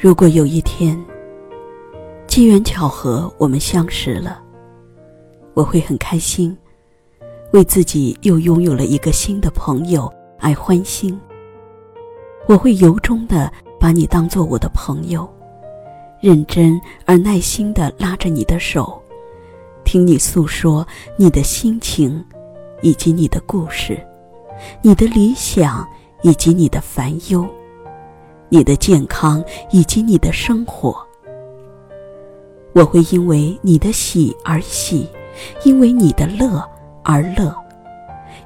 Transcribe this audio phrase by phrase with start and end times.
[0.00, 0.96] 如果有一天，
[2.28, 4.40] 机缘巧合我们相识了，
[5.54, 6.56] 我会很开心，
[7.52, 10.08] 为自己又拥有了一个新的朋友
[10.38, 11.20] 而欢心。
[12.46, 15.28] 我会由衷的把你当做我的朋友，
[16.20, 19.02] 认真而耐心的拉着你的手，
[19.82, 20.86] 听你诉说
[21.16, 22.24] 你的心情，
[22.82, 24.00] 以及你的故事，
[24.80, 25.84] 你的理想
[26.22, 27.44] 以及你的烦忧。
[28.48, 30.96] 你的健康以及你的生活，
[32.72, 35.08] 我会因为你的喜而喜，
[35.64, 36.62] 因为你的乐
[37.04, 37.54] 而乐，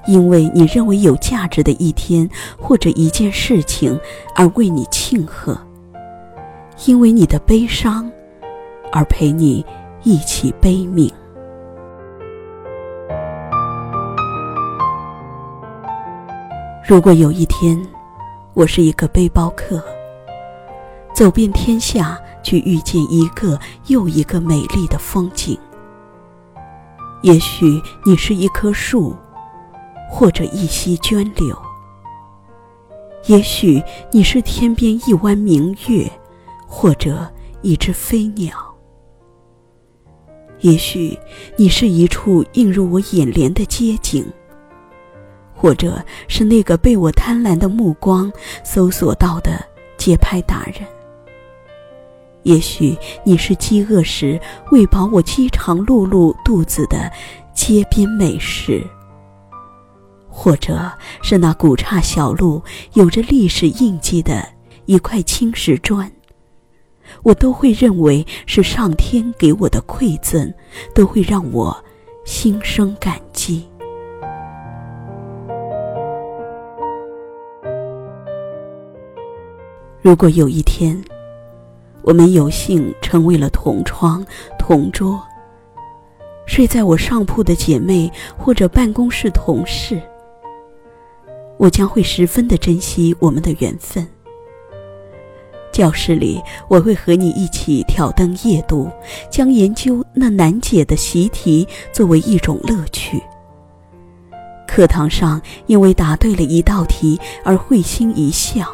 [0.07, 2.29] 因为你认为有价值的一天
[2.59, 3.99] 或者一件事情
[4.35, 5.57] 而为你庆贺，
[6.87, 8.11] 因为你的悲伤
[8.91, 9.65] 而陪你
[10.03, 11.11] 一起悲悯。
[16.85, 17.81] 如果有一天，
[18.55, 19.83] 我是一个背包客，
[21.15, 25.59] 走遍天下去遇见一个又一个美丽的风景。
[27.23, 29.17] 也许你是一棵树，
[30.11, 31.57] 或者一溪涓流；
[33.25, 36.07] 也许你是天边一弯明月，
[36.67, 37.27] 或者
[37.63, 38.53] 一只飞鸟；
[40.61, 41.19] 也许
[41.57, 44.31] 你是一处映入我眼帘的街景。
[45.63, 48.31] 或者是那个被我贪婪的目光
[48.65, 49.65] 搜索到的
[49.97, 50.85] 街拍达人。
[52.43, 54.41] 也许你是饥饿时
[54.73, 57.09] 喂饱我饥肠辘辘肚子的
[57.55, 58.85] 街边美食，
[60.29, 60.91] 或者
[61.23, 62.61] 是那古刹小路
[62.95, 64.45] 有着历史印记的
[64.87, 66.11] 一块青石砖，
[67.23, 70.53] 我都会认为是上天给我的馈赠，
[70.93, 71.85] 都会让我
[72.25, 73.65] 心生感激。
[80.03, 81.01] 如果有一天，
[82.03, 84.27] 我们有幸成为了同窗、
[84.59, 85.23] 同桌，
[86.45, 90.03] 睡在我上铺的姐妹或者办公室同事，
[91.57, 94.05] 我将会十分的珍惜我们的缘分。
[95.71, 98.91] 教室里，我会和你一起挑灯夜读，
[99.31, 103.23] 将研究那难解的习题作为一种乐趣。
[104.67, 108.67] 课堂上，因为答对了一道题而会心一笑。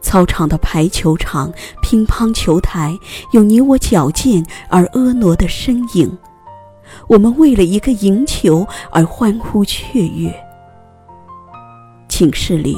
[0.00, 1.52] 操场的排球场、
[1.82, 2.98] 乒乓球台，
[3.32, 6.18] 有你我矫健而婀娜的身影。
[7.06, 10.34] 我们为了一个赢球而欢呼雀跃。
[12.08, 12.76] 寝室里，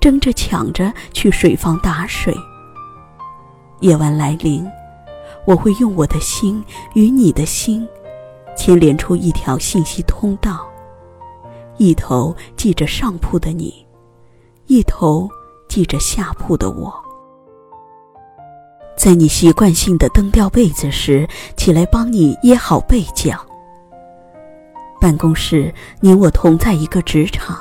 [0.00, 2.34] 争着抢着去水房打水。
[3.80, 4.66] 夜晚来临，
[5.46, 6.64] 我会用我的心
[6.94, 7.86] 与你的心，
[8.56, 10.66] 牵连出一条信息通道，
[11.76, 13.86] 一头系着上铺的你，
[14.66, 15.28] 一头。
[15.76, 16.90] 记着下铺的我，
[18.96, 23.38] 在你习惯性的蹬掉被子时，起来帮你掖好被角。
[24.98, 25.70] 办公室，
[26.00, 27.58] 你我同在一个职场，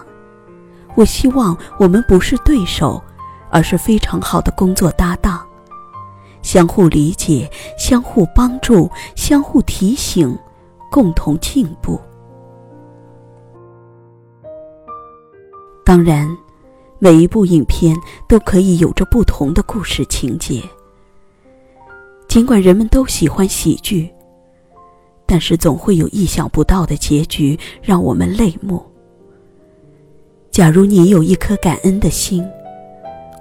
[0.95, 3.03] 我希望我们不是对手，
[3.49, 5.45] 而是非常好的工作搭档，
[6.41, 10.39] 相互理解，相互帮助，相互提醒，
[10.89, 11.99] 共同进步。
[15.83, 16.25] 当然。
[16.99, 17.95] 每一部影片
[18.27, 20.61] 都可以有着不同的故事情节。
[22.27, 24.09] 尽管人们都喜欢喜剧，
[25.25, 28.83] 但是总会有意想不到的结局让我们泪目。
[30.51, 32.45] 假如你有一颗感恩的心，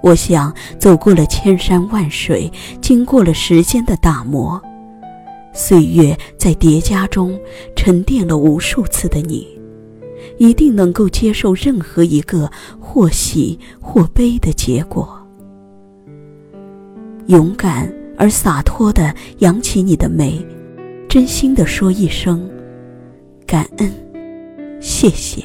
[0.03, 2.51] 我想走过了千山万水，
[2.81, 4.61] 经过了时间的打磨，
[5.53, 7.39] 岁月在叠加中
[7.75, 9.54] 沉淀了无数次的你。
[10.37, 15.17] 一定能够接受任何一个或喜或悲的结果。
[17.27, 20.45] 勇敢而洒脱的扬起你的眉，
[21.09, 22.49] 真心的说一声
[23.47, 23.91] 感恩，
[24.79, 25.43] 谢谢。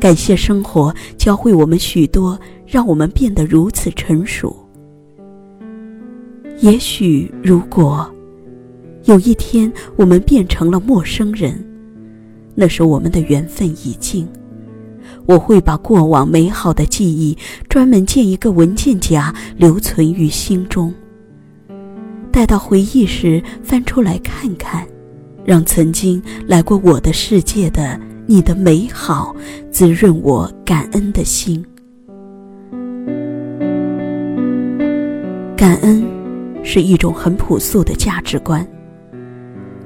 [0.00, 4.54] 感谢生活教会我们许多，让我们变得如此成熟。
[6.60, 8.10] 也许，如果
[9.04, 11.64] 有一天我们变成了陌生人。
[12.58, 14.26] 那是我们的缘分已尽，
[15.26, 17.36] 我会把过往美好的记忆
[17.68, 20.92] 专门建一个文件夹留存于心中。
[22.32, 24.86] 待到回忆时翻出来看看，
[25.44, 29.36] 让曾经来过我的世界的你的美好
[29.70, 31.64] 滋润我感恩的心。
[35.56, 36.04] 感恩
[36.62, 38.66] 是一种很朴素的价值观。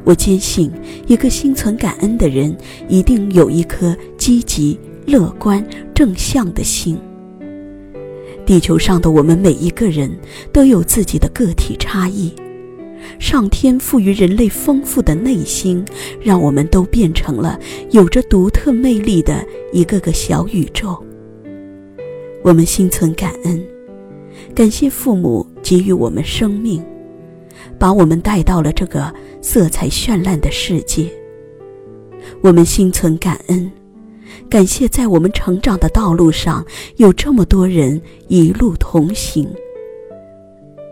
[0.05, 0.71] 我坚信，
[1.07, 2.57] 一个心存感恩的人，
[2.89, 5.65] 一定有一颗积极、乐观、
[5.95, 6.99] 正向的心。
[8.47, 10.11] 地球上的我们每一个人
[10.53, 12.33] 都有自己的个体差异，
[13.19, 15.85] 上天赋予人类丰富的内心，
[16.21, 17.61] 让我们都变成了
[17.91, 21.01] 有着独特魅力的一个个小宇宙。
[22.43, 23.63] 我们心存感恩，
[24.55, 26.83] 感谢父母给予我们生命，
[27.79, 31.07] 把我们带到了这个色彩绚烂的世界。
[32.43, 33.71] 我们心存感恩。
[34.49, 36.65] 感谢在我们成长的道路上
[36.97, 39.49] 有这么多人一路同行，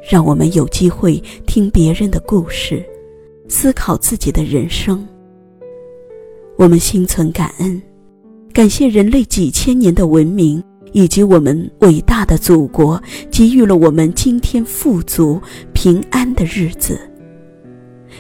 [0.08, 2.84] 让我们有机会听别人的故事，
[3.48, 5.06] 思考自己的人生。
[6.56, 7.80] 我们心存感恩，
[8.52, 10.62] 感谢人类几千年的文明
[10.92, 13.00] 以及我们伟大的祖国
[13.30, 15.40] 给予了我们今天富足
[15.72, 16.98] 平安的日子。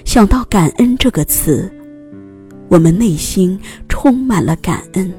[0.04, 1.70] 想到“感恩”这个词，
[2.68, 5.12] 我们内心充满了感恩。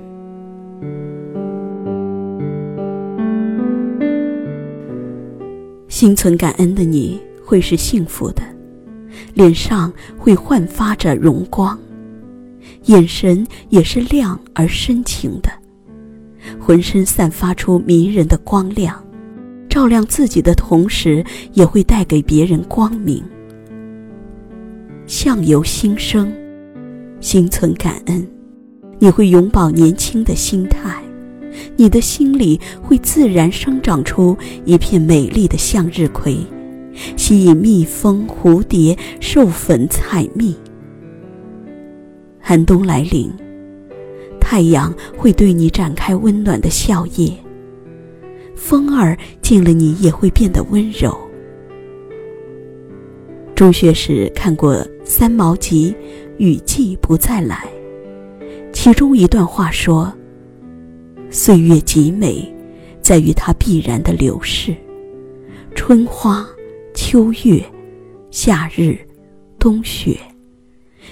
[5.88, 8.42] 心存感恩的你会是幸福的，
[9.34, 11.78] 脸上会焕发着荣光，
[12.86, 15.50] 眼神也是亮而深情的，
[16.69, 19.04] 浑身散发出迷人的光亮，
[19.68, 23.24] 照亮自己的同时，也会带给别人光明。
[25.07, 26.31] 相由心生，
[27.19, 28.24] 心存感恩，
[29.00, 31.01] 你会永葆年轻的心态。
[31.75, 36.38] 你的心里会自然生长出一片美丽的向日葵，
[37.18, 40.56] 吸引蜜蜂、蝴蝶授粉采蜜。
[42.39, 43.33] 寒冬来临，
[44.51, 47.34] 太阳会对你展开温暖的笑靥，
[48.56, 51.16] 风儿见了你也会变得温柔。
[53.54, 55.96] 中学时看过三毛集
[56.40, 57.63] 《雨季不再来》，
[58.74, 60.12] 其中一段话说。
[61.30, 62.51] 岁月极美，
[63.01, 64.75] 在于它必然的流逝。
[65.75, 66.44] 春花、
[66.96, 67.63] 秋月、
[68.31, 68.98] 夏日、
[69.60, 70.18] 冬雪，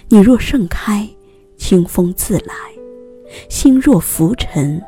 [0.09, 1.07] 你若盛开，
[1.55, 2.55] 清风自来；
[3.49, 4.81] 心若浮沉，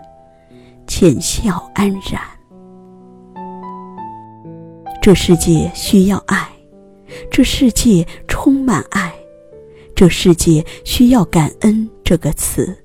[0.87, 2.21] 浅笑安然。
[5.01, 6.47] 这世界需要爱，
[7.31, 9.13] 这世界充满爱，
[9.95, 12.77] 这世界需要感恩这个词。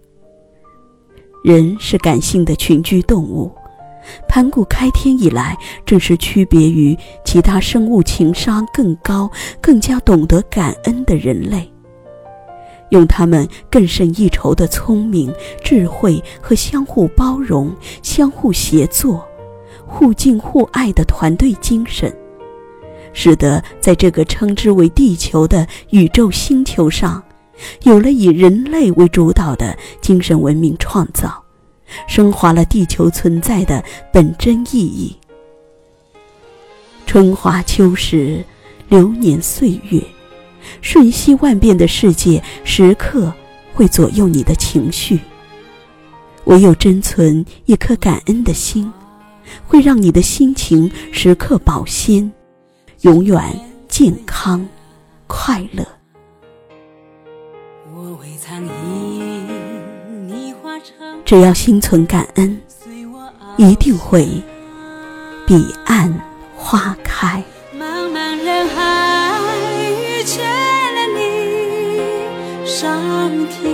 [1.43, 3.53] 人是感性的群居动物，
[4.29, 9.31] 盘古开天以来，正是区别于其他生物情商更高、
[9.61, 11.71] 更加懂得感恩的人类，
[12.91, 15.33] 用他们更胜一筹的聪明、
[15.63, 19.27] 智慧和相互包容、相互协作、
[19.87, 22.15] 互敬互爱的团队精神，
[23.13, 27.23] 使得在这个称之为地球的宇宙星球上。
[27.85, 31.41] 有了以人类为主导的精神文明创造，
[32.09, 33.83] 升华了地球存在的
[34.13, 35.17] 本真意义。
[37.07, 38.45] 春华秋实，
[38.89, 40.03] 流年岁月，
[40.81, 43.33] 瞬息万变的世界时刻
[43.73, 45.21] 会左右你的情绪。
[46.45, 48.93] 唯有珍存一颗感恩的心，
[49.67, 52.31] 会让你的心情时刻保鲜，
[53.01, 53.43] 永远
[53.89, 54.67] 健康
[55.27, 55.87] 快乐。
[61.25, 62.61] 只要心存感恩，
[63.57, 64.29] 一定会
[65.47, 66.13] 彼岸
[66.55, 67.43] 花开。
[72.85, 73.74] 上天。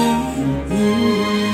[0.00, 1.49] 演